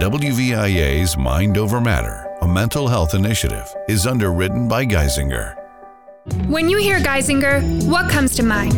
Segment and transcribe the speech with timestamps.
[0.00, 5.54] WVIA's Mind Over Matter, a mental health initiative, is underwritten by Geisinger.
[6.48, 8.74] When you hear Geisinger, what comes to mind?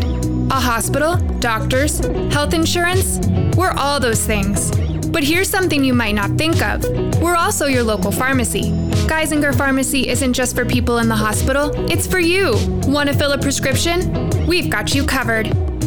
[0.53, 2.01] A hospital, doctors,
[2.31, 3.19] health insurance?
[3.57, 4.71] We're all those things.
[5.09, 6.85] But here's something you might not think of
[7.23, 8.71] we're also your local pharmacy.
[9.09, 12.57] Geisinger Pharmacy isn't just for people in the hospital, it's for you.
[12.87, 14.47] Want to fill a prescription?
[14.47, 15.47] We've got you covered.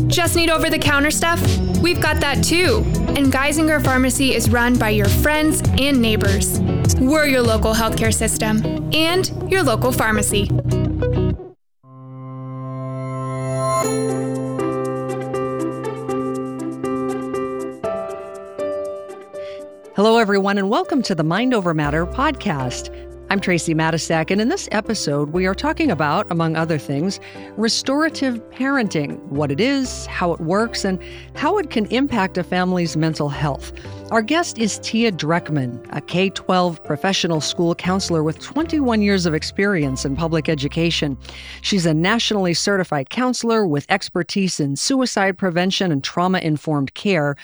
[0.10, 1.40] Just need over the counter stuff?
[1.84, 2.84] We've got that too.
[3.16, 6.60] And Geisinger Pharmacy is run by your friends and neighbors.
[7.00, 10.50] We're your local healthcare system and your local pharmacy.
[19.96, 23.09] Hello, everyone, and welcome to the Mind Over Matter podcast.
[23.32, 27.20] I'm Tracy Matisak, and in this episode, we are talking about, among other things,
[27.58, 31.00] restorative parenting what it is, how it works, and
[31.36, 33.72] how it can impact a family's mental health.
[34.12, 39.36] Our guest is Tia Dreckman, a K 12 professional school counselor with 21 years of
[39.36, 41.16] experience in public education.
[41.62, 47.36] She's a nationally certified counselor with expertise in suicide prevention and trauma informed care.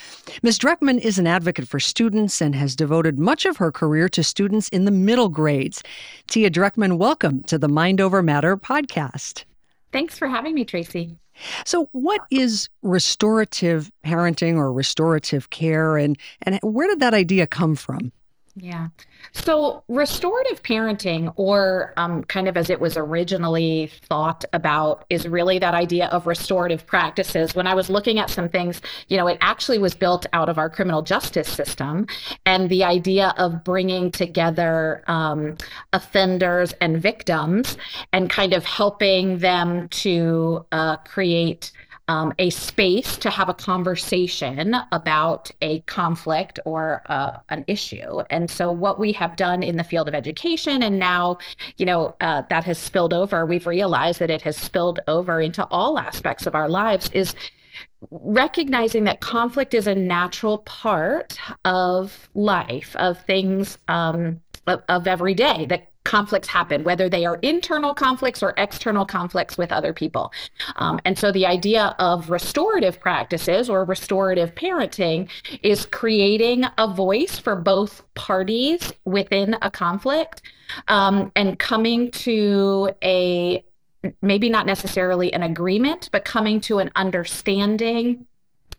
[0.42, 0.58] Ms.
[0.58, 4.68] Dreckman is an advocate for students and has devoted much of her career to students
[4.70, 5.84] in the middle grades.
[6.26, 9.44] Tia Dreckman, welcome to the Mind Over Matter podcast.
[9.92, 11.20] Thanks for having me, Tracy.
[11.66, 17.76] So, what is restorative parenting or restorative care, and and where did that idea come
[17.76, 18.12] from?
[18.58, 18.88] Yeah.
[19.34, 25.60] So, restorative parenting, or um, kind of as it was originally thought about, is really
[25.60, 27.54] that idea of restorative practices.
[27.54, 30.58] When I was looking at some things, you know, it actually was built out of
[30.58, 32.08] our criminal justice system
[32.46, 35.58] and the idea of bringing together um,
[35.92, 37.78] offenders and victims
[38.14, 41.74] and kind of helping them to uh, create
[42.08, 48.20] um, a space to have a conversation about a conflict or uh, an issue.
[48.30, 51.38] And so, what we have done in the field of education, and now,
[51.78, 55.66] you know, uh, that has spilled over, we've realized that it has spilled over into
[55.68, 57.34] all aspects of our lives, is
[58.12, 65.34] recognizing that conflict is a natural part of life, of things um, of, of every
[65.34, 70.32] day that conflicts happen, whether they are internal conflicts or external conflicts with other people.
[70.78, 75.30] Um, and so the idea of restorative practices or restorative parenting
[75.62, 80.42] is creating a voice for both parties within a conflict
[80.88, 83.64] um, and coming to a
[84.22, 88.28] maybe not necessarily an agreement, but coming to an understanding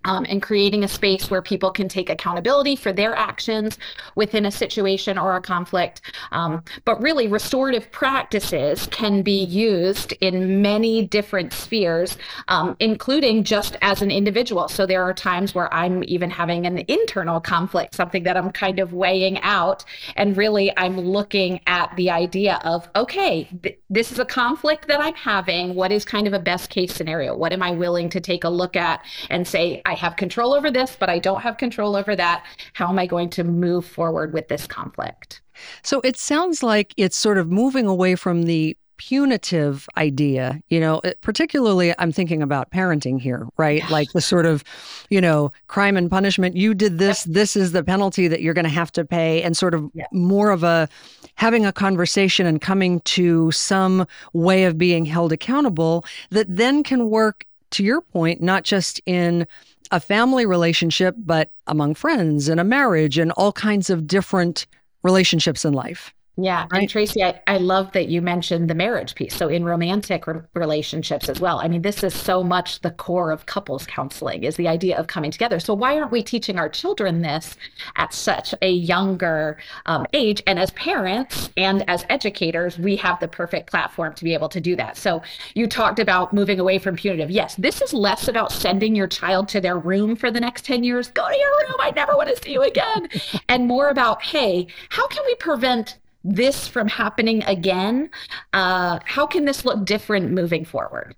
[0.07, 3.77] um, and creating a space where people can take accountability for their actions
[4.15, 6.01] within a situation or a conflict.
[6.33, 12.17] Um, but really, restorative practices can be used in many different spheres,
[12.49, 14.69] um, including just as an individual.
[14.69, 18.79] So there are times where I'm even having an internal conflict, something that I'm kind
[18.79, 19.85] of weighing out.
[20.15, 25.01] And really, I'm looking at the idea of, okay, th- this is a conflict that
[25.01, 25.75] I'm having.
[25.75, 27.37] What is kind of a best case scenario?
[27.37, 30.71] What am I willing to take a look at and say, I have control over
[30.71, 32.45] this, but I don't have control over that.
[32.73, 35.41] How am I going to move forward with this conflict?
[35.83, 41.03] So it sounds like it's sort of moving away from the punitive idea, you know,
[41.21, 43.81] particularly I'm thinking about parenting here, right?
[43.81, 43.89] Yeah.
[43.91, 44.65] Like the sort of,
[45.11, 46.57] you know, crime and punishment.
[46.57, 49.57] You did this, this is the penalty that you're going to have to pay, and
[49.57, 50.07] sort of yeah.
[50.13, 50.89] more of a
[51.35, 57.11] having a conversation and coming to some way of being held accountable that then can
[57.11, 59.47] work to your point, not just in
[59.91, 64.67] a family relationship, but among friends and a marriage and all kinds of different
[65.03, 66.13] relationships in life.
[66.39, 66.67] Yeah.
[66.71, 66.83] Right?
[66.83, 69.35] And Tracy, I, I love that you mentioned the marriage piece.
[69.35, 71.61] So, in romantic re- relationships as well.
[71.61, 75.07] I mean, this is so much the core of couples counseling is the idea of
[75.07, 75.59] coming together.
[75.59, 77.57] So, why aren't we teaching our children this
[77.97, 80.43] at such a younger um, age?
[80.47, 84.61] And as parents and as educators, we have the perfect platform to be able to
[84.61, 84.99] do that.
[84.99, 85.23] So,
[85.55, 87.31] you talked about moving away from punitive.
[87.31, 90.85] Yes, this is less about sending your child to their room for the next 10
[90.85, 91.09] years.
[91.09, 91.77] Go to your room.
[91.81, 93.09] I never want to see you again.
[93.49, 95.97] and more about, hey, how can we prevent
[96.35, 98.11] this from happening again?
[98.53, 101.15] Uh, how can this look different moving forward?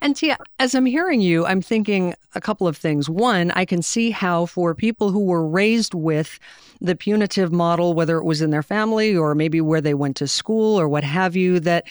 [0.00, 3.08] And Tia, as I'm hearing you, I'm thinking a couple of things.
[3.08, 6.38] One, I can see how for people who were raised with
[6.80, 10.28] the punitive model, whether it was in their family or maybe where they went to
[10.28, 11.86] school or what have you, that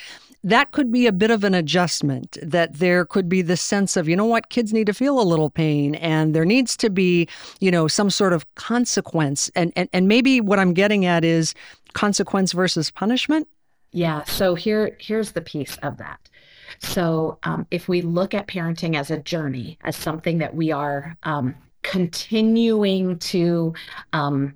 [0.46, 4.10] that could be a bit of an adjustment that there could be this sense of
[4.10, 7.28] you know what kids need to feel a little pain and there needs to be
[7.62, 11.54] you know some sort of consequence and and, and maybe what i'm getting at is
[11.94, 13.48] consequence versus punishment?
[13.92, 16.30] Yeah so here here's the piece of that.
[16.80, 21.16] So um, if we look at parenting as a journey as something that we are
[21.24, 23.74] um, continuing to
[24.14, 24.56] um,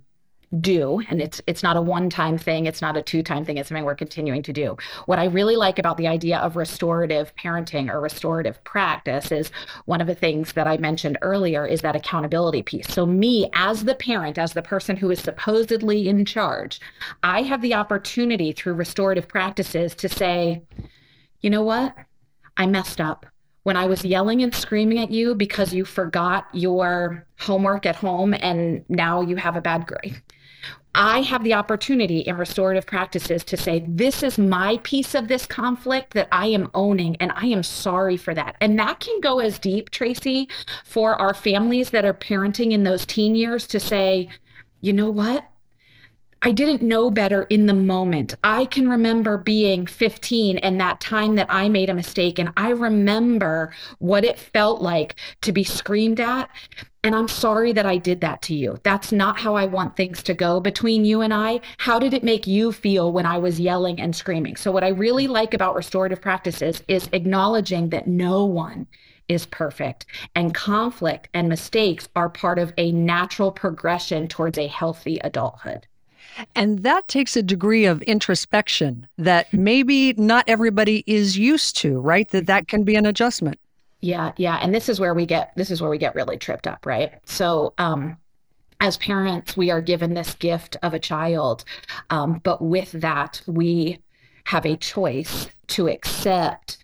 [0.61, 3.57] do and it's it's not a one time thing it's not a two time thing
[3.57, 4.77] it's something we're continuing to do.
[5.05, 9.51] What i really like about the idea of restorative parenting or restorative practice is
[9.85, 12.88] one of the things that i mentioned earlier is that accountability piece.
[12.88, 16.79] So me as the parent as the person who is supposedly in charge
[17.23, 20.61] i have the opportunity through restorative practices to say
[21.41, 21.95] you know what?
[22.55, 23.25] I messed up.
[23.63, 28.33] When I was yelling and screaming at you because you forgot your homework at home
[28.33, 30.21] and now you have a bad grade.
[30.96, 35.46] I have the opportunity in restorative practices to say, this is my piece of this
[35.46, 38.56] conflict that I am owning, and I am sorry for that.
[38.62, 40.50] And that can go as deep, Tracy,
[40.84, 44.30] for our families that are parenting in those teen years to say,
[44.81, 45.48] you know what?
[46.42, 48.36] I didn't know better in the moment.
[48.44, 52.38] I can remember being 15 and that time that I made a mistake.
[52.40, 56.50] And I remember what it felt like to be screamed at.
[57.07, 58.81] And I'm sorry that I did that to you.
[58.83, 61.62] That's not how I want things to go between you and I.
[61.77, 64.57] How did it make you feel when I was yelling and screaming?
[64.57, 68.88] So, what I really like about restorative practices is acknowledging that no one
[69.30, 70.06] is perfect
[70.36, 75.88] and conflict and mistakes are part of a natural progression towards a healthy adulthood.
[76.56, 82.27] And that takes a degree of introspection that maybe not everybody is used to, right?
[82.31, 83.62] That that can be an adjustment.
[84.01, 86.67] Yeah, yeah, and this is where we get this is where we get really tripped
[86.67, 87.13] up, right?
[87.25, 88.17] So, um
[88.79, 91.65] as parents, we are given this gift of a child,
[92.11, 93.99] um, but with that, we
[94.45, 96.77] have a choice to accept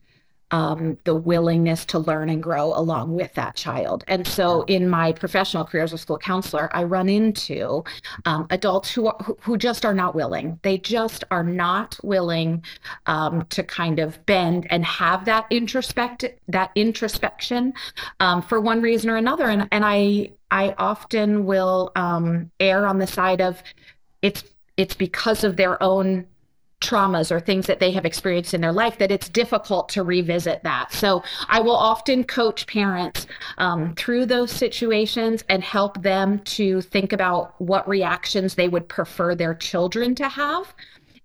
[0.52, 4.04] um, the willingness to learn and grow along with that child.
[4.08, 7.84] And so, in my professional career as a school counselor, I run into
[8.26, 10.60] um, adults who are, who just are not willing.
[10.62, 12.64] They just are not willing
[13.06, 17.74] um, to kind of bend and have that introspect that introspection
[18.20, 19.46] um, for one reason or another.
[19.46, 23.62] And and I I often will um, err on the side of
[24.22, 24.44] it's
[24.78, 26.26] it's because of their own
[26.84, 30.62] traumas or things that they have experienced in their life that it's difficult to revisit
[30.64, 30.92] that.
[30.92, 33.26] So I will often coach parents
[33.58, 39.34] um, through those situations and help them to think about what reactions they would prefer
[39.34, 40.74] their children to have.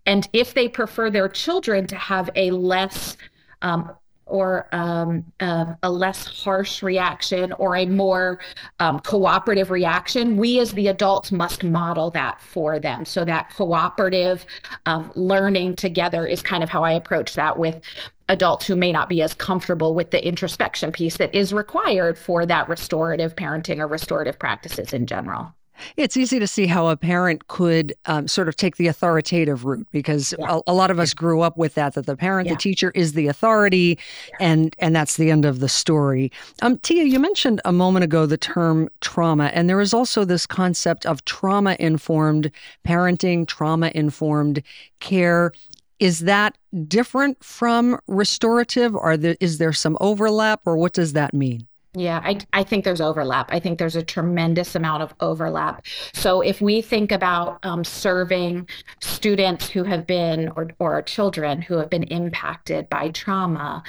[0.07, 3.17] And if they prefer their children to have a less
[3.61, 3.91] um,
[4.29, 8.39] or um, uh, a less harsh reaction or a more
[8.79, 13.05] um, cooperative reaction, we as the adults must model that for them.
[13.05, 14.47] So that cooperative
[14.87, 17.81] um, learning together is kind of how I approach that with
[18.29, 22.45] adults who may not be as comfortable with the introspection piece that is required for
[22.47, 25.55] that restorative parenting or restorative practices in general.
[25.97, 29.87] It's easy to see how a parent could um, sort of take the authoritative route
[29.91, 30.57] because yeah.
[30.67, 32.55] a, a, lot of us grew up with that that the parent, yeah.
[32.55, 33.99] the teacher is the authority,
[34.29, 34.37] yeah.
[34.41, 36.31] and and that's the end of the story.
[36.63, 40.47] Um, Tia, you mentioned a moment ago the term trauma, and there is also this
[40.47, 42.51] concept of trauma informed
[42.87, 44.63] parenting, trauma informed
[45.01, 45.53] care.
[45.99, 48.95] Is that different from restorative?
[48.95, 51.67] Are there is there some overlap, or what does that mean?
[51.99, 53.53] Yeah, I, I think there's overlap.
[53.53, 55.85] I think there's a tremendous amount of overlap.
[56.13, 58.69] So if we think about um, serving
[59.01, 63.83] students who have been, or, or children who have been impacted by trauma,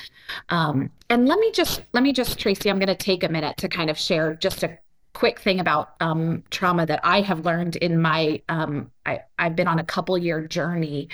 [0.50, 3.58] um, and let me just, let me just, Tracy, I'm going to take a minute
[3.58, 4.80] to kind of share just a
[5.14, 9.68] quick thing about um, trauma that I have learned in my um, I, have been
[9.68, 11.10] on a couple year journey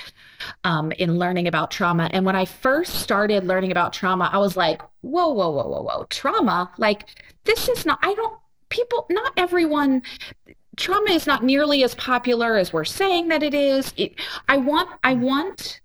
[0.64, 2.10] um, in learning about trauma.
[2.12, 5.82] And when I first started learning about trauma, I was like, whoa, whoa, whoa, whoa,
[5.82, 6.72] whoa, trauma?
[6.78, 7.10] Like
[7.46, 8.00] this is not.
[8.02, 8.38] I don't.
[8.70, 10.02] People, not everyone.
[10.76, 13.94] Trauma is not nearly as popular as we're saying that it is.
[13.96, 14.90] It, I want.
[15.04, 15.82] I want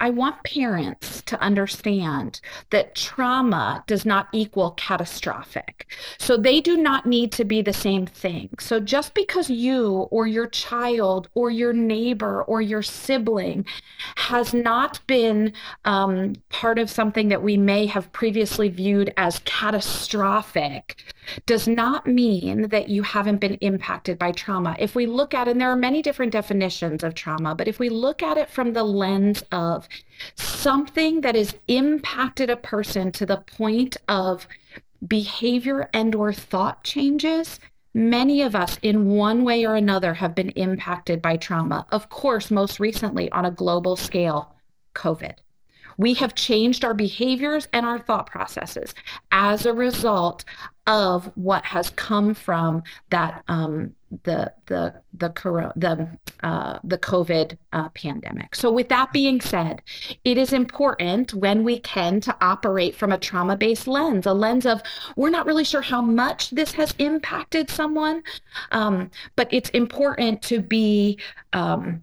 [0.00, 5.86] I want parents to understand that trauma does not equal catastrophic.
[6.18, 8.50] So they do not need to be the same thing.
[8.58, 13.66] So just because you or your child or your neighbor or your sibling
[14.16, 15.52] has not been
[15.84, 21.02] um, part of something that we may have previously viewed as catastrophic
[21.46, 24.76] does not mean that you haven't been impacted by trauma.
[24.78, 27.88] If we look at, and there are many different definitions of trauma, but if we
[27.88, 29.88] look at it from the lens of
[30.36, 34.46] something that has impacted a person to the point of
[35.06, 37.60] behavior and or thought changes
[37.94, 42.50] many of us in one way or another have been impacted by trauma of course
[42.50, 44.54] most recently on a global scale
[44.94, 45.34] covid
[45.96, 48.94] We have changed our behaviors and our thought processes
[49.30, 50.44] as a result
[50.86, 55.30] of what has come from that um, the the the
[55.76, 58.54] the uh, the COVID uh, pandemic.
[58.54, 59.82] So, with that being said,
[60.24, 64.66] it is important when we can to operate from a trauma based lens, a lens
[64.66, 64.82] of
[65.16, 68.22] we're not really sure how much this has impacted someone,
[68.72, 71.18] um, but it's important to be.
[71.52, 72.02] Um,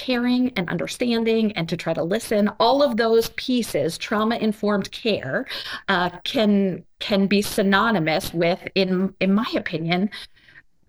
[0.00, 5.46] caring and understanding and to try to listen all of those pieces trauma informed care
[5.88, 10.08] uh, can can be synonymous with in in my opinion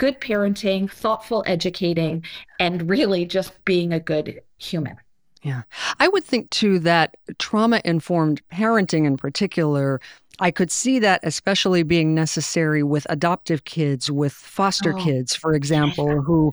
[0.02, 2.26] good parenting thoughtful educating
[2.60, 4.96] and really just being a good human.
[5.44, 5.62] Yeah.
[6.00, 10.02] I would think too that trauma informed parenting in particular
[10.40, 15.54] I could see that especially being necessary with adoptive kids, with foster oh, kids, for
[15.54, 16.52] example, who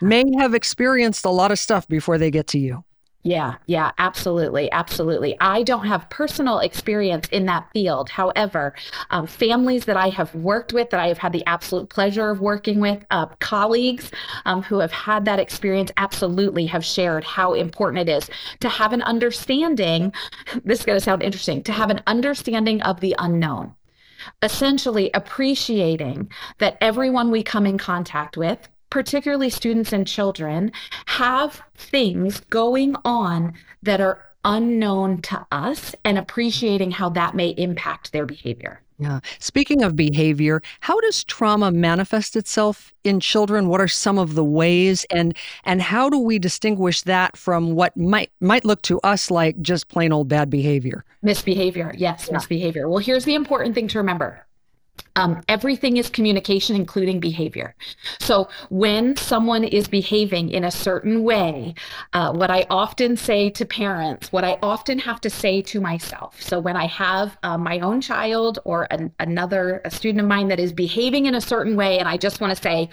[0.00, 2.84] may have experienced a lot of stuff before they get to you.
[3.24, 4.70] Yeah, yeah, absolutely.
[4.70, 5.36] Absolutely.
[5.40, 8.08] I don't have personal experience in that field.
[8.08, 8.74] However,
[9.10, 12.40] um, families that I have worked with, that I have had the absolute pleasure of
[12.40, 14.12] working with, uh, colleagues
[14.46, 18.92] um, who have had that experience, absolutely have shared how important it is to have
[18.92, 20.12] an understanding.
[20.64, 23.74] This is going to sound interesting to have an understanding of the unknown
[24.42, 30.72] essentially appreciating that everyone we come in contact with particularly students and children,
[31.06, 38.12] have things going on that are unknown to us and appreciating how that may impact
[38.12, 38.80] their behavior.
[39.00, 39.20] Yeah.
[39.38, 43.68] Speaking of behavior, how does trauma manifest itself in children?
[43.68, 47.96] What are some of the ways and and how do we distinguish that from what
[47.96, 51.04] might might look to us like just plain old bad behavior?
[51.22, 51.94] Misbehavior.
[51.96, 52.34] Yes, yeah.
[52.34, 52.88] misbehavior.
[52.88, 54.44] Well, here's the important thing to remember.
[55.16, 57.74] Um, everything is communication, including behavior.
[58.20, 61.74] So when someone is behaving in a certain way,
[62.12, 66.40] uh, what I often say to parents, what I often have to say to myself.
[66.40, 70.48] So when I have uh, my own child or an, another a student of mine
[70.48, 72.88] that is behaving in a certain way, and I just want to say,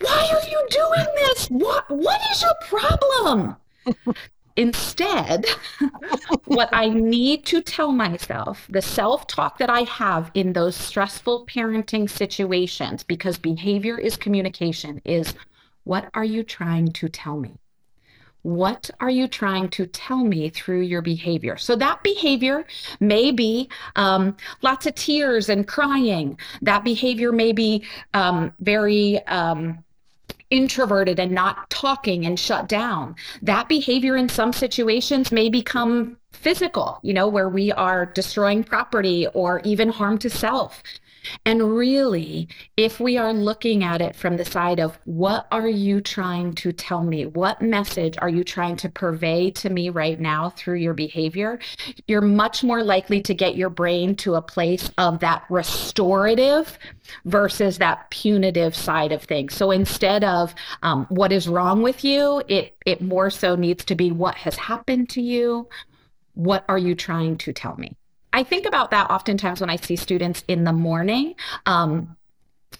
[0.00, 1.48] "Why are you doing this?
[1.48, 3.56] What What is your problem?"
[4.56, 5.44] Instead,
[6.46, 11.46] what I need to tell myself, the self talk that I have in those stressful
[11.46, 15.34] parenting situations, because behavior is communication, is
[15.84, 17.58] what are you trying to tell me?
[18.42, 21.56] What are you trying to tell me through your behavior?
[21.56, 22.64] So, that behavior
[23.00, 26.38] may be um, lots of tears and crying.
[26.62, 27.84] That behavior may be
[28.14, 29.84] um, very um,
[30.50, 33.16] introverted and not talking and shut down.
[33.42, 39.26] That behavior in some situations may become physical, you know, where we are destroying property
[39.28, 40.82] or even harm to self.
[41.44, 46.00] And really, if we are looking at it from the side of what are you
[46.00, 47.26] trying to tell me?
[47.26, 51.58] What message are you trying to purvey to me right now through your behavior?
[52.06, 56.78] You're much more likely to get your brain to a place of that restorative
[57.24, 59.54] versus that punitive side of things.
[59.54, 63.94] So instead of um, what is wrong with you, it it more so needs to
[63.94, 65.68] be what has happened to you.
[66.34, 67.96] What are you trying to tell me?
[68.36, 71.34] I think about that oftentimes when I see students in the morning.
[71.64, 72.16] Um,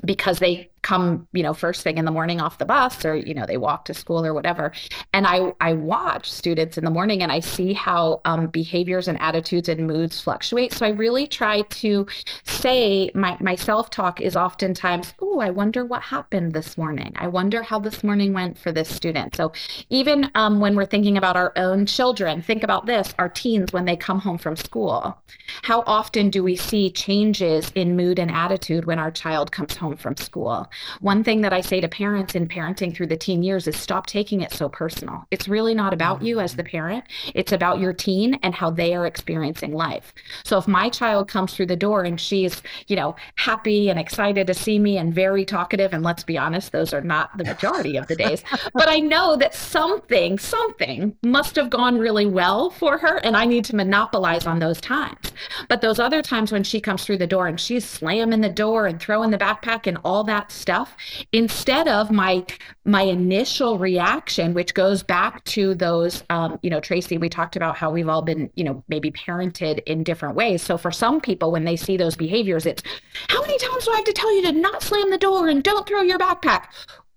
[0.04, 3.34] because they come, you know, first thing in the morning off the bus or, you
[3.34, 4.70] know, they walk to school or whatever.
[5.12, 9.20] And I, I watch students in the morning and I see how um, behaviors and
[9.20, 10.72] attitudes and moods fluctuate.
[10.72, 12.06] So I really try to
[12.44, 17.12] say my, my self talk is oftentimes, oh, I wonder what happened this morning.
[17.16, 19.34] I wonder how this morning went for this student.
[19.34, 19.50] So
[19.90, 23.86] even um, when we're thinking about our own children, think about this our teens when
[23.86, 25.18] they come home from school.
[25.62, 29.96] How often do we see changes in mood and attitude when our child comes home
[29.96, 30.70] from school?
[31.00, 34.06] One thing that I say to parents in parenting through the teen years is stop
[34.06, 35.24] taking it so personal.
[35.30, 37.04] It's really not about you as the parent,
[37.34, 40.12] it's about your teen and how they are experiencing life.
[40.44, 44.46] So if my child comes through the door and she's, you know, happy and excited
[44.46, 47.96] to see me and very talkative, and let's be honest, those are not the majority
[47.96, 48.42] of the days,
[48.74, 53.44] but I know that something, something must have gone really well for her, and I
[53.44, 55.32] need to monopolize on those times.
[55.68, 58.86] But those other times when she comes through the door and she's slamming the door
[58.86, 60.96] and throwing the backpack and all that stuff
[61.30, 62.44] instead of my
[62.84, 67.76] my initial reaction which goes back to those um, you know tracy we talked about
[67.76, 70.60] how we've all been you know maybe parented in different ways.
[70.60, 72.82] So for some people when they see those behaviors it's
[73.28, 75.62] how many times do i have to tell you to not slam the door and
[75.62, 76.64] don't throw your backpack?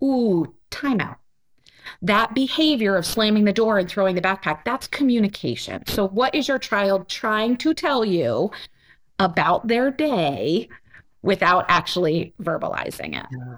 [0.03, 1.18] Ooh timeout
[2.03, 5.84] that behavior of slamming the door and throwing the backpack that's communication.
[5.88, 8.51] So what is your child trying to tell you
[9.18, 10.70] about their day
[11.22, 13.28] without actually verbalizing it.
[13.32, 13.58] Yeah.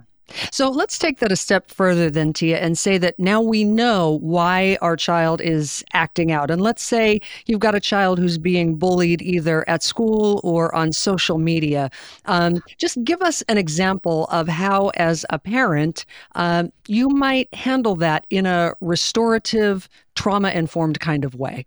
[0.51, 4.20] So let's take that a step further then, Tia, and say that now we know
[4.22, 6.50] why our child is acting out.
[6.50, 10.91] And let's say you've got a child who's being bullied either at school or on
[10.91, 11.89] social media.
[12.25, 17.96] Um, just give us an example of how, as a parent, um, you might handle
[17.98, 21.65] that in a restorative, trauma informed kind of way.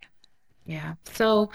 [0.67, 0.95] Yeah.
[1.05, 1.51] So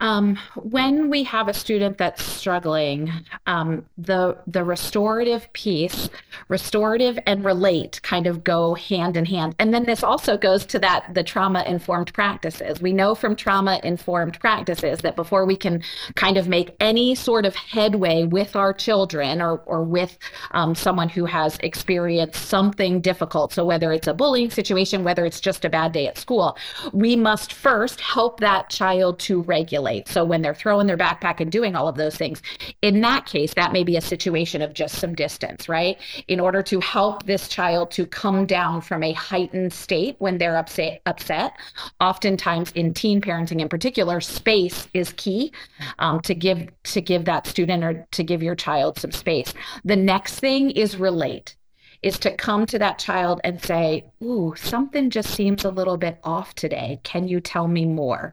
[0.00, 3.12] um, when we have a student that's struggling,
[3.46, 6.10] um, the the restorative piece,
[6.48, 9.54] restorative and relate kind of go hand in hand.
[9.60, 12.82] And then this also goes to that the trauma informed practices.
[12.82, 15.80] We know from trauma informed practices that before we can
[16.16, 20.18] kind of make any sort of headway with our children or or with
[20.50, 25.40] um, someone who has experienced something difficult, so whether it's a bullying situation, whether it's
[25.40, 26.58] just a bad day at school,
[26.92, 30.08] we must first help that child to regulate.
[30.08, 32.40] So when they're throwing their backpack and doing all of those things,
[32.80, 35.98] in that case, that may be a situation of just some distance, right?
[36.28, 40.56] In order to help this child to come down from a heightened state when they're
[40.56, 41.52] upset, upset.
[42.00, 45.52] Oftentimes in teen parenting in particular, space is key
[45.98, 49.52] um, to give to give that student or to give your child some space.
[49.84, 51.57] The next thing is relate
[52.02, 56.18] is to come to that child and say, Ooh, something just seems a little bit
[56.22, 57.00] off today.
[57.02, 58.32] Can you tell me more?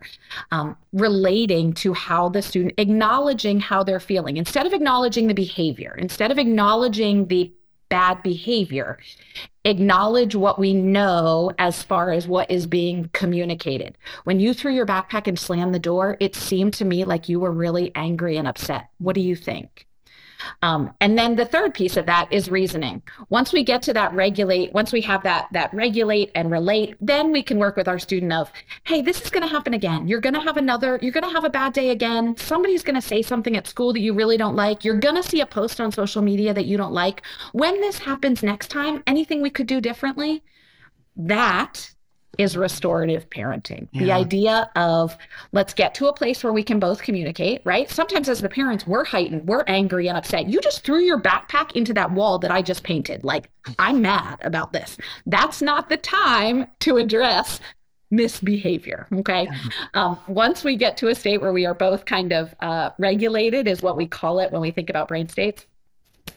[0.52, 5.96] Um, relating to how the student, acknowledging how they're feeling instead of acknowledging the behavior,
[5.98, 7.52] instead of acknowledging the
[7.90, 8.98] bad behavior,
[9.64, 13.98] acknowledge what we know as far as what is being communicated.
[14.24, 17.40] When you threw your backpack and slammed the door, it seemed to me like you
[17.40, 18.90] were really angry and upset.
[18.98, 19.88] What do you think?
[20.62, 23.02] Um, and then the third piece of that is reasoning.
[23.30, 27.32] Once we get to that regulate, once we have that that regulate and relate, then
[27.32, 28.52] we can work with our student of,
[28.84, 30.08] hey, this is going to happen again.
[30.08, 31.00] You're going to have another.
[31.02, 32.36] You're going to have a bad day again.
[32.38, 34.84] Somebody's going to say something at school that you really don't like.
[34.84, 37.22] You're going to see a post on social media that you don't like.
[37.52, 40.44] When this happens next time, anything we could do differently?
[41.16, 41.95] That
[42.38, 43.88] is restorative parenting.
[43.92, 44.04] Yeah.
[44.04, 45.18] The idea of
[45.52, 47.90] let's get to a place where we can both communicate, right?
[47.90, 50.48] Sometimes as the parents, we're heightened, we're angry and upset.
[50.48, 53.24] You just threw your backpack into that wall that I just painted.
[53.24, 53.50] Like,
[53.80, 54.98] I'm mad about this.
[55.26, 57.60] That's not the time to address
[58.12, 59.08] misbehavior.
[59.12, 59.48] Okay.
[59.94, 63.68] Um, once we get to a state where we are both kind of uh, regulated,
[63.68, 65.66] is what we call it when we think about brain states.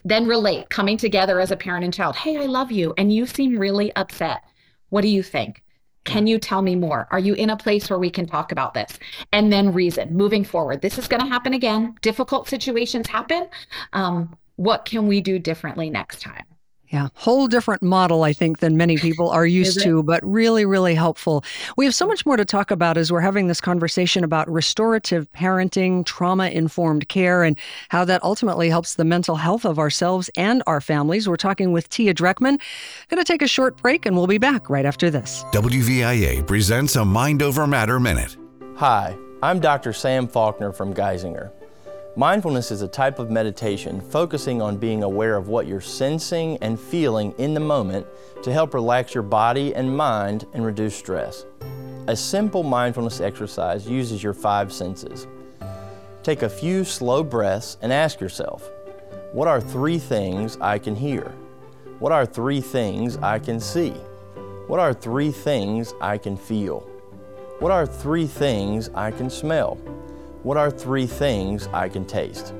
[0.05, 2.17] Then relate, coming together as a parent and child.
[2.17, 2.95] Hey, I love you.
[2.97, 4.43] And you seem really upset.
[4.90, 5.62] What do you think?
[6.09, 7.07] Can you tell me more?
[7.11, 8.99] Are you in a place where we can talk about this?
[9.31, 10.81] And then reason moving forward.
[10.81, 11.97] This is going to happen again.
[12.01, 13.47] Difficult situations happen.
[13.92, 16.48] Um, what can we do differently next time?
[16.90, 20.94] Yeah, whole different model, I think, than many people are used to, but really, really
[20.94, 21.44] helpful.
[21.77, 25.31] We have so much more to talk about as we're having this conversation about restorative
[25.33, 27.59] parenting, trauma informed care, and
[27.90, 31.29] how that ultimately helps the mental health of ourselves and our families.
[31.29, 32.59] We're talking with Tia Dreckman.
[33.09, 35.44] Going to take a short break, and we'll be back right after this.
[35.53, 38.37] WVIA presents a Mind Over Matter Minute.
[38.77, 39.92] Hi, I'm Dr.
[39.92, 41.53] Sam Faulkner from Geisinger.
[42.16, 46.81] Mindfulness is a type of meditation focusing on being aware of what you're sensing and
[46.81, 48.07] feeling in the moment
[48.42, 51.44] to help relax your body and mind and reduce stress.
[52.09, 55.27] A simple mindfulness exercise uses your five senses.
[56.23, 58.68] Take a few slow breaths and ask yourself,
[59.33, 61.33] what are three things I can hear?
[61.99, 63.90] What are three things I can see?
[64.66, 66.81] What are three things I can feel?
[67.61, 69.79] What are three things I can smell?
[70.42, 72.55] What are three things I can taste?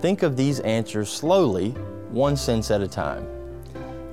[0.00, 1.70] Think of these answers slowly,
[2.10, 3.26] one sense at a time.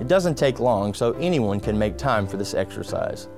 [0.00, 3.28] It doesn't take long, so anyone can make time for this exercise.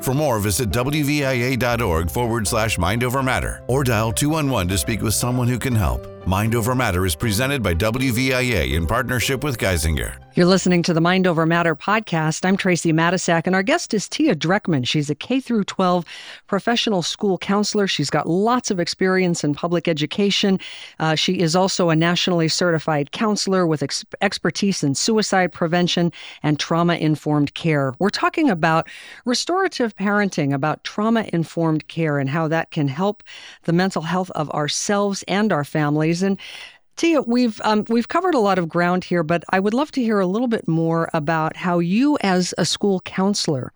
[0.00, 5.14] For more, visit WVIA.org forward slash Mind Over Matter or dial 211 to speak with
[5.14, 6.06] someone who can help.
[6.26, 10.14] Mind Over Matter is presented by WVIA in partnership with Geisinger.
[10.38, 12.44] You're listening to the Mind Over Matter podcast.
[12.44, 14.86] I'm Tracy Matisak, and our guest is Tia Dreckman.
[14.86, 16.04] She's a K through 12
[16.46, 17.88] professional school counselor.
[17.88, 20.60] She's got lots of experience in public education.
[21.00, 26.12] Uh, she is also a nationally certified counselor with ex- expertise in suicide prevention
[26.44, 27.94] and trauma informed care.
[27.98, 28.88] We're talking about
[29.24, 33.24] restorative parenting, about trauma informed care, and how that can help
[33.64, 36.22] the mental health of ourselves and our families.
[36.22, 36.38] And
[36.98, 40.02] Tia, we've um, we've covered a lot of ground here, but I would love to
[40.02, 43.72] hear a little bit more about how you, as a school counselor,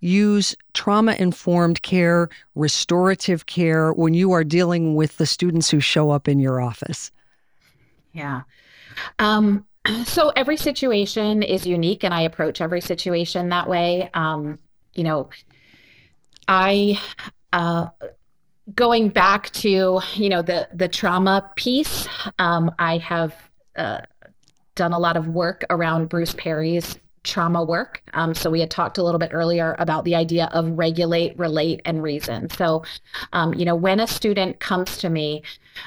[0.00, 6.10] use trauma informed care, restorative care when you are dealing with the students who show
[6.10, 7.12] up in your office.
[8.14, 8.42] Yeah.
[9.18, 9.66] Um,
[10.06, 14.08] so every situation is unique, and I approach every situation that way.
[14.14, 14.58] Um,
[14.94, 15.28] you know,
[16.48, 16.98] I
[17.52, 17.88] uh,
[18.74, 23.34] going back to you know the the trauma piece um, i have
[23.76, 24.00] uh,
[24.74, 28.02] done a lot of work around Bruce Perry's trauma work.
[28.12, 31.80] Um, so we had talked a little bit earlier about the idea of regulate, relate,
[31.86, 32.50] and reason.
[32.50, 32.84] So,
[33.32, 35.42] um, you know, when a student comes to me,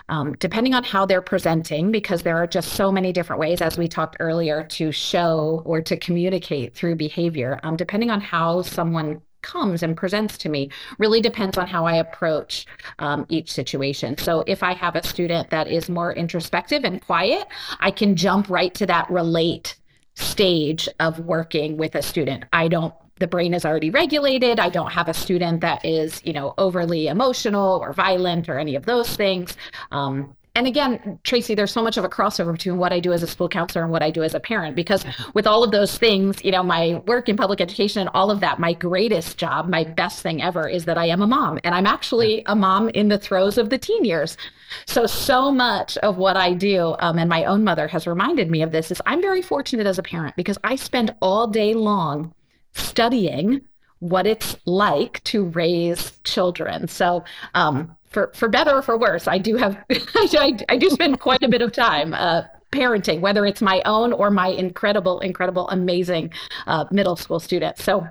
[0.09, 3.77] um, depending on how they're presenting, because there are just so many different ways, as
[3.77, 9.21] we talked earlier, to show or to communicate through behavior, um, depending on how someone
[9.47, 12.65] comes and presents to me really depends on how I approach
[12.99, 14.17] um, each situation.
[14.17, 17.47] So if I have a student that is more introspective and quiet,
[17.79, 19.75] I can jump right to that relate
[20.15, 22.43] stage of working with a student.
[22.53, 24.59] I don't the brain is already regulated.
[24.59, 28.75] I don't have a student that is, you know, overly emotional or violent or any
[28.75, 29.57] of those things.
[29.91, 33.21] Um, and again, Tracy, there's so much of a crossover between what I do as
[33.21, 35.99] a school counselor and what I do as a parent because with all of those
[35.99, 39.69] things, you know, my work in public education and all of that, my greatest job,
[39.69, 41.59] my best thing ever is that I am a mom.
[41.63, 44.35] And I'm actually a mom in the throes of the teen years.
[44.87, 48.63] So, so much of what I do, um, and my own mother has reminded me
[48.63, 52.33] of this, is I'm very fortunate as a parent because I spend all day long
[52.73, 53.61] studying
[53.99, 56.87] what it's like to raise children.
[56.87, 61.19] So, um, for for better or for worse, I do have I, I do spend
[61.19, 65.69] quite a bit of time uh, parenting, whether it's my own or my incredible, incredible,
[65.69, 66.31] amazing
[66.67, 67.83] uh, middle school students.
[67.83, 68.07] So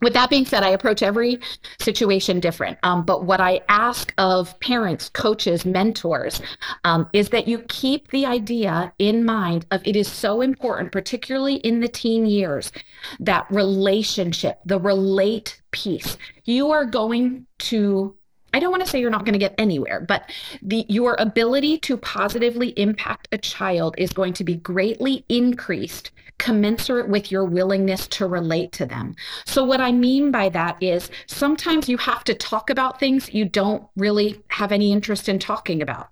[0.00, 1.40] with that being said, I approach every
[1.80, 2.78] situation different.
[2.84, 6.40] Um, but what I ask of parents, coaches, mentors
[6.84, 11.56] um, is that you keep the idea in mind of it is so important, particularly
[11.56, 12.70] in the teen years,
[13.18, 16.16] that relationship, the relate piece.
[16.44, 18.14] You are going to
[18.52, 20.30] I don't want to say you're not going to get anywhere, but
[20.62, 27.08] the your ability to positively impact a child is going to be greatly increased commensurate
[27.08, 29.14] with your willingness to relate to them.
[29.44, 33.44] So what I mean by that is sometimes you have to talk about things you
[33.44, 36.08] don't really have any interest in talking about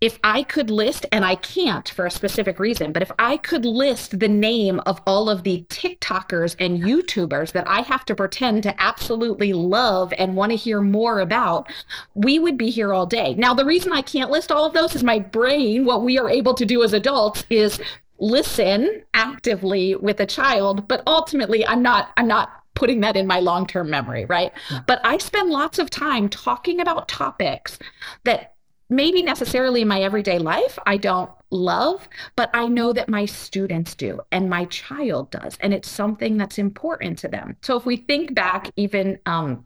[0.00, 3.66] if I could list, and I can't for a specific reason, but if I could
[3.66, 8.62] list the name of all of the TikTokers and YouTubers that I have to pretend
[8.62, 11.70] to absolutely love and want to hear more about,
[12.14, 13.34] we would be here all day.
[13.34, 16.30] Now, the reason I can't list all of those is my brain, what we are
[16.30, 17.78] able to do as adults is
[18.18, 23.40] listen actively with a child, but ultimately I'm not, I'm not putting that in my
[23.40, 24.52] long-term memory, right?
[24.86, 27.78] But I spend lots of time talking about topics
[28.24, 28.54] that
[28.90, 33.94] maybe necessarily in my everyday life I don't love, but I know that my students
[33.94, 35.56] do and my child does.
[35.60, 37.56] And it's something that's important to them.
[37.62, 39.64] So if we think back even um,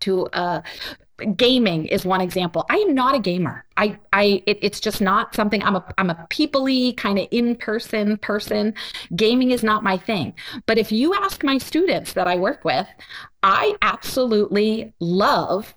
[0.00, 0.62] to uh,
[1.36, 2.64] gaming is one example.
[2.68, 3.64] I am not a gamer.
[3.76, 5.62] I, I, it, it's just not something.
[5.62, 8.74] I'm a, I'm a peoply kind of in-person person.
[9.14, 10.34] Gaming is not my thing.
[10.66, 12.86] But if you ask my students that I work with,
[13.42, 15.74] I absolutely love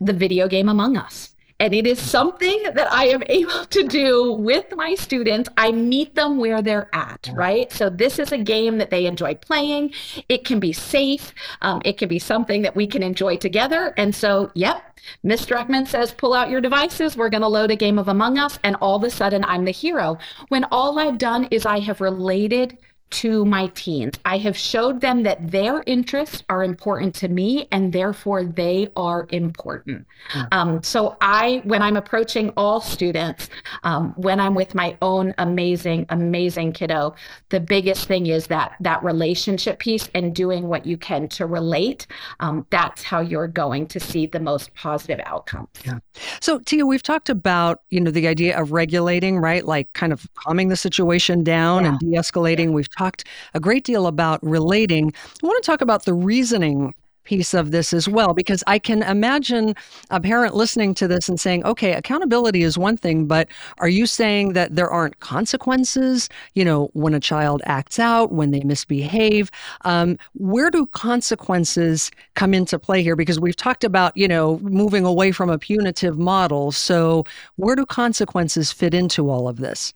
[0.00, 1.34] the video game Among Us.
[1.62, 5.48] And it is something that I am able to do with my students.
[5.56, 7.70] I meet them where they're at, right?
[7.70, 9.92] So this is a game that they enjoy playing.
[10.28, 11.32] It can be safe.
[11.60, 13.94] Um, it can be something that we can enjoy together.
[13.96, 14.82] And so, yep,
[15.22, 17.16] Miss Dreckman says, pull out your devices.
[17.16, 18.58] We're going to load a game of Among Us.
[18.64, 20.18] And all of a sudden, I'm the hero.
[20.48, 22.76] When all I've done is I have related
[23.12, 24.18] to my teens.
[24.24, 29.26] I have showed them that their interests are important to me and therefore they are
[29.30, 30.06] important.
[30.32, 30.48] Mm.
[30.52, 33.48] Um, so I, when I'm approaching all students,
[33.84, 37.14] um, when I'm with my own amazing, amazing kiddo,
[37.50, 42.06] the biggest thing is that that relationship piece and doing what you can to relate.
[42.40, 45.68] Um, that's how you're going to see the most positive outcomes.
[45.84, 45.98] Yeah.
[46.40, 49.64] So Tia, we've talked about, you know, the idea of regulating, right?
[49.64, 51.90] Like kind of calming the situation down yeah.
[51.90, 52.66] and de-escalating.
[52.66, 52.70] Yeah.
[52.70, 55.12] We've talked a great deal about relating.
[55.42, 59.02] I want to talk about the reasoning piece of this as well because I can
[59.02, 59.74] imagine
[60.10, 64.06] a parent listening to this and saying, okay, accountability is one thing, but are you
[64.06, 69.50] saying that there aren't consequences, you know, when a child acts out, when they misbehave?
[69.82, 73.14] Um, where do consequences come into play here?
[73.14, 76.72] Because we've talked about, you know, moving away from a punitive model.
[76.72, 79.94] So where do consequences fit into all of this?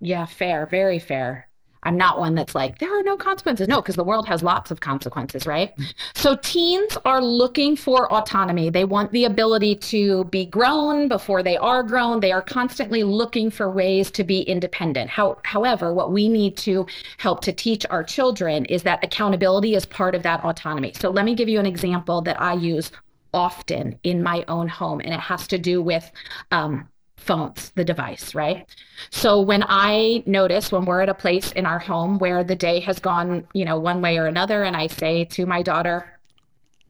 [0.00, 1.48] Yeah, fair, very fair.
[1.84, 3.68] I'm not one that's like, there are no consequences.
[3.68, 5.72] No, because the world has lots of consequences, right?
[6.14, 8.70] So teens are looking for autonomy.
[8.70, 12.20] They want the ability to be grown before they are grown.
[12.20, 15.10] They are constantly looking for ways to be independent.
[15.10, 16.86] How, however, what we need to
[17.18, 20.92] help to teach our children is that accountability is part of that autonomy.
[20.98, 22.90] So let me give you an example that I use
[23.32, 26.10] often in my own home, and it has to do with
[26.52, 28.66] um, phones, the device, right?
[29.10, 32.80] So when I notice when we're at a place in our home where the day
[32.80, 36.10] has gone, you know, one way or another, and I say to my daughter,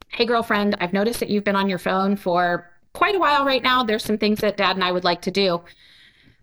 [0.09, 3.63] Hey, girlfriend, I've noticed that you've been on your phone for quite a while right
[3.63, 3.83] now.
[3.83, 5.61] There's some things that dad and I would like to do.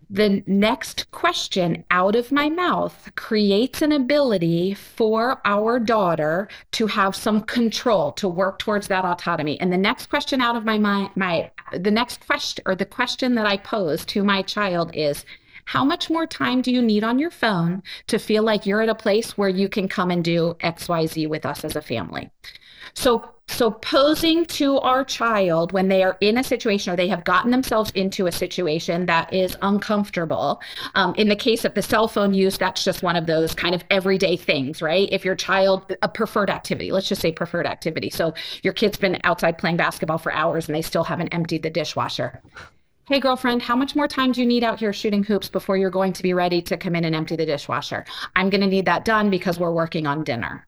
[0.09, 7.15] the next question out of my mouth creates an ability for our daughter to have
[7.15, 11.09] some control to work towards that autonomy and the next question out of my mind
[11.15, 15.25] my the next question or the question that i pose to my child is
[15.65, 18.89] how much more time do you need on your phone to feel like you're at
[18.89, 22.29] a place where you can come and do xyz with us as a family
[22.93, 27.25] so so posing to our child when they are in a situation or they have
[27.25, 30.61] gotten themselves into a situation that is uncomfortable.
[30.95, 33.75] Um, in the case of the cell phone use, that's just one of those kind
[33.75, 35.09] of everyday things, right?
[35.11, 38.09] If your child, a preferred activity, let's just say preferred activity.
[38.09, 41.69] So your kid's been outside playing basketball for hours and they still haven't emptied the
[41.69, 42.41] dishwasher.
[43.09, 45.89] Hey, girlfriend, how much more time do you need out here shooting hoops before you're
[45.89, 48.05] going to be ready to come in and empty the dishwasher?
[48.37, 50.65] I'm going to need that done because we're working on dinner.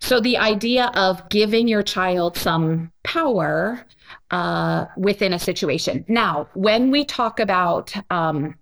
[0.00, 3.84] So the idea of giving your child some power
[4.30, 6.04] uh, within a situation.
[6.08, 8.54] Now, when we talk about um,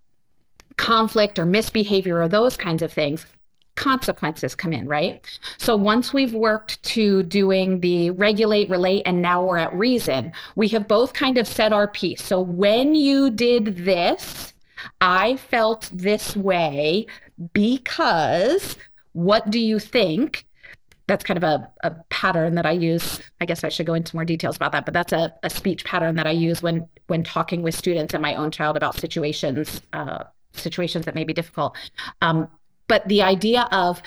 [0.77, 3.27] conflict or misbehavior or those kinds of things,
[3.75, 5.25] consequences come in, right?
[5.59, 10.68] So once we've worked to doing the regulate, relate, and now we're at reason, we
[10.68, 12.22] have both kind of said our piece.
[12.22, 14.55] So when you did this,
[15.01, 17.07] I felt this way
[17.53, 18.77] because
[19.12, 20.46] what do you think?
[21.07, 23.21] That's kind of a, a pattern that I use.
[23.40, 25.85] I guess I should go into more details about that, but that's a, a speech
[25.85, 29.81] pattern that I use when when talking with students and my own child about situations
[29.92, 31.77] uh, situations that may be difficult.
[32.23, 32.49] Um,
[32.88, 34.03] but the idea of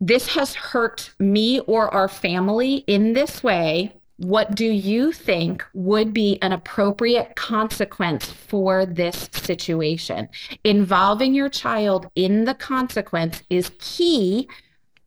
[0.00, 3.92] this has hurt me or our family in this way.
[4.18, 10.28] What do you think would be an appropriate consequence for this situation?
[10.62, 14.48] Involving your child in the consequence is key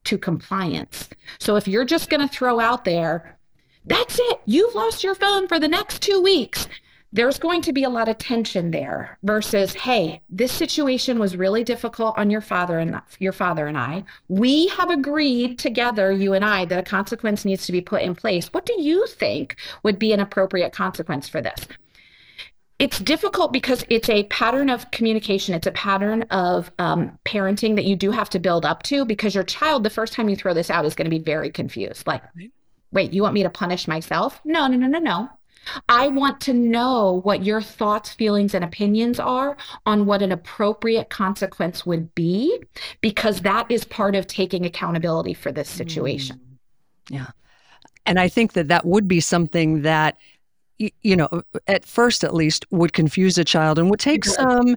[0.08, 1.10] to compliance.
[1.40, 3.38] So if you're just going to throw out there,
[3.86, 6.68] that's it, you've lost your phone for the next two weeks,
[7.14, 11.64] there's going to be a lot of tension there versus hey this situation was really
[11.64, 14.04] difficult on your father and your father and i.
[14.28, 18.14] We have agreed together you and i that a consequence needs to be put in
[18.14, 18.48] place.
[18.48, 21.66] What do you think would be an appropriate consequence for this
[22.80, 25.56] it's difficult because it's a pattern of communication.
[25.56, 29.34] It's a pattern of um, parenting that you do have to build up to because
[29.34, 32.06] your child, the first time you throw this out, is going to be very confused.
[32.06, 32.22] Like,
[32.92, 34.40] wait, you want me to punish myself?
[34.46, 35.30] No, no, no, no, no.
[35.90, 41.10] I want to know what your thoughts, feelings, and opinions are on what an appropriate
[41.10, 42.64] consequence would be,
[43.02, 46.38] because that is part of taking accountability for this situation.
[46.38, 47.16] Mm.
[47.16, 47.28] Yeah.
[48.06, 50.18] And I think that that would be something that
[50.78, 54.76] you know, at first at least, would confuse a child and would take some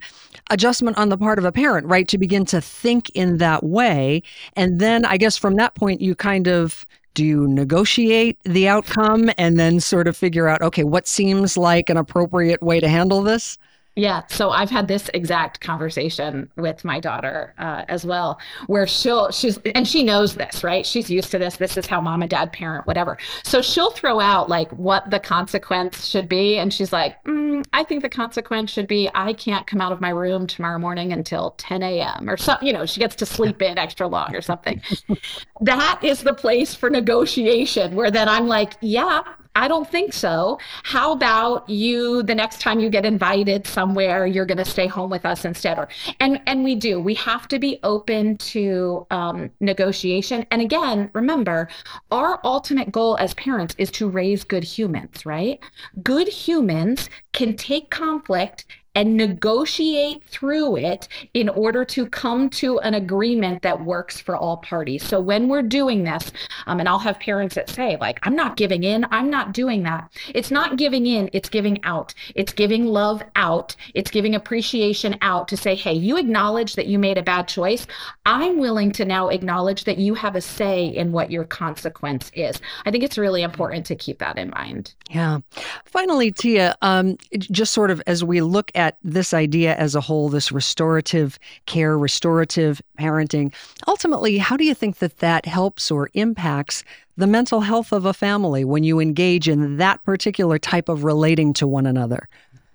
[0.50, 4.22] adjustment on the part of a parent, right, to begin to think in that way.
[4.56, 9.30] And then I guess from that point, you kind of do you negotiate the outcome
[9.36, 13.22] and then sort of figure out, okay, what seems like an appropriate way to handle
[13.22, 13.58] this?
[14.00, 14.22] Yeah.
[14.28, 19.58] So I've had this exact conversation with my daughter uh, as well, where she'll, she's,
[19.74, 20.86] and she knows this, right?
[20.86, 21.58] She's used to this.
[21.58, 23.18] This is how mom and dad parent, whatever.
[23.44, 26.56] So she'll throw out like what the consequence should be.
[26.56, 30.00] And she's like, mm, I think the consequence should be I can't come out of
[30.00, 32.30] my room tomorrow morning until 10 a.m.
[32.30, 32.66] or something.
[32.66, 34.80] You know, she gets to sleep in extra long or something.
[35.60, 39.20] that is the place for negotiation where then I'm like, yeah,
[39.56, 40.58] I don't think so.
[40.84, 45.10] How about you the next time you get invited somewhere, you're going to stay home
[45.10, 45.78] with us instead?
[45.78, 45.88] Or
[46.20, 47.00] and and we do.
[47.00, 50.46] We have to be open to um, negotiation.
[50.50, 51.68] And again, remember,
[52.10, 55.26] our ultimate goal as parents is to raise good humans.
[55.26, 55.58] Right?
[56.02, 58.66] Good humans can take conflict
[59.00, 64.58] and negotiate through it in order to come to an agreement that works for all
[64.58, 65.02] parties.
[65.02, 66.30] So when we're doing this,
[66.66, 69.84] um, and I'll have parents that say, like, I'm not giving in, I'm not doing
[69.84, 70.12] that.
[70.34, 72.12] It's not giving in, it's giving out.
[72.34, 73.74] It's giving love out.
[73.94, 77.86] It's giving appreciation out to say, hey, you acknowledge that you made a bad choice.
[78.26, 82.60] I'm willing to now acknowledge that you have a say in what your consequence is.
[82.84, 84.92] I think it's really important to keep that in mind.
[85.08, 85.38] Yeah.
[85.86, 90.29] Finally, Tia, um, just sort of as we look at this idea as a whole,
[90.29, 93.53] this restorative care, restorative parenting,
[93.87, 96.85] ultimately, how do you think that that helps or impacts
[97.16, 101.53] the mental health of a family when you engage in that particular type of relating
[101.55, 102.29] to one another?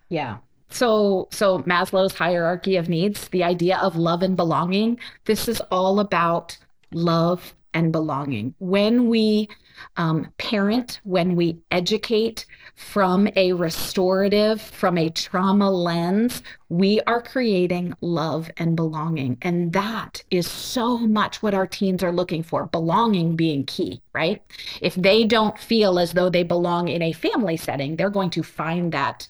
[0.10, 0.38] Yeah.
[0.70, 6.00] So, so Maslow's hierarchy of needs, the idea of love and belonging, this is all
[6.00, 6.58] about
[6.92, 8.56] love and belonging.
[8.58, 9.50] When we
[9.98, 17.94] um, parent, when we educate from a restorative, from a trauma lens, we are creating
[18.02, 19.38] love and belonging.
[19.42, 24.42] And that is so much what our teens are looking for belonging being key, right?
[24.82, 28.44] If they don't feel as though they belong in a family setting, they're going to
[28.44, 29.28] find that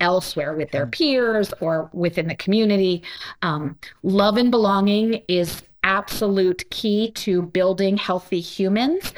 [0.00, 3.02] elsewhere with their peers or within the community.
[3.42, 9.12] Um, love and belonging is absolute key to building healthy humans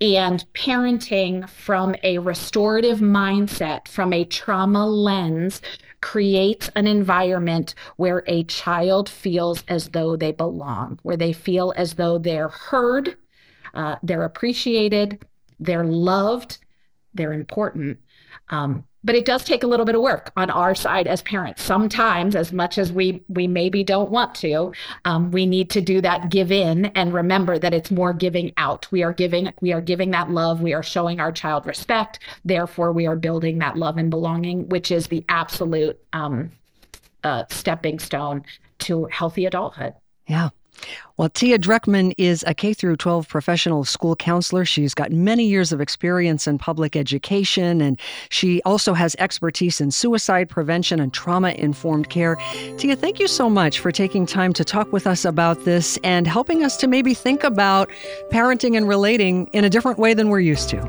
[0.00, 5.60] and parenting from a restorative mindset, from a trauma lens,
[6.00, 11.94] creates an environment where a child feels as though they belong, where they feel as
[11.94, 13.16] though they're heard,
[13.74, 15.24] uh, they're appreciated,
[15.58, 16.58] they're loved,
[17.14, 17.98] they're important.
[18.48, 21.62] Um, but it does take a little bit of work on our side as parents.
[21.62, 24.72] Sometimes as much as we we maybe don't want to
[25.04, 28.90] um, we need to do that give in and remember that it's more giving out.
[28.90, 30.60] We are giving we are giving that love.
[30.60, 32.18] We are showing our child respect.
[32.44, 36.52] Therefore we are building that love and belonging which is the absolute um,
[37.24, 38.44] uh, stepping stone
[38.80, 39.94] to healthy adulthood.
[40.26, 40.50] Yeah
[41.16, 44.64] well, Tia Dreckman is a K through 12 professional school counselor.
[44.64, 49.90] She's got many years of experience in public education, and she also has expertise in
[49.90, 52.36] suicide prevention and trauma informed care.
[52.78, 56.26] Tia, thank you so much for taking time to talk with us about this and
[56.26, 57.90] helping us to maybe think about
[58.30, 60.80] parenting and relating in a different way than we're used to.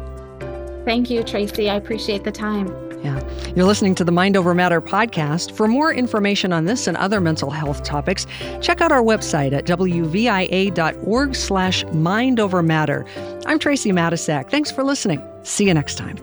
[0.86, 1.69] Thank you, Tracy.
[1.69, 2.92] I appreciate the time.
[3.04, 3.22] Yeah.
[3.54, 5.52] You're listening to the Mind Over Matter podcast.
[5.52, 8.26] For more information on this and other mental health topics,
[8.62, 13.06] check out our website at wvia.org slash mind over matter.
[13.46, 14.50] I'm Tracy Matisak.
[14.50, 15.22] Thanks for listening.
[15.44, 16.18] See you next time.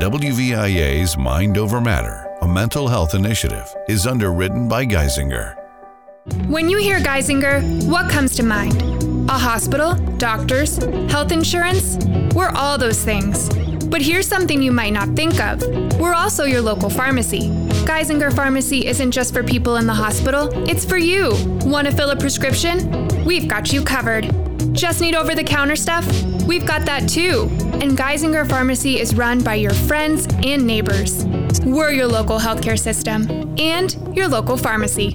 [0.00, 5.56] WVIA's Mind Over Matter, a mental health initiative, is underwritten by Geisinger.
[6.46, 8.89] When you hear Geisinger, what comes to mind?
[9.30, 12.04] A hospital, doctors, health insurance?
[12.34, 13.48] We're all those things.
[13.86, 15.62] But here's something you might not think of.
[16.00, 17.48] We're also your local pharmacy.
[17.86, 21.30] Geisinger Pharmacy isn't just for people in the hospital, it's for you.
[21.64, 23.06] Want to fill a prescription?
[23.24, 24.34] We've got you covered.
[24.74, 26.04] Just need over the counter stuff?
[26.42, 27.48] We've got that too.
[27.74, 31.24] And Geisinger Pharmacy is run by your friends and neighbors.
[31.64, 35.14] We're your local healthcare system and your local pharmacy.